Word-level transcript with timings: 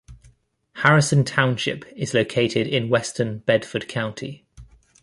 Harrison 0.77 1.23
Township 1.23 1.85
is 1.95 2.15
located 2.15 2.65
in 2.65 2.89
western 2.89 3.37
Bedford 3.37 3.87
County. 3.87 4.43